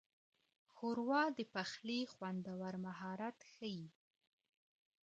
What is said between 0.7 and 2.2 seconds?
ښوروا د پخلي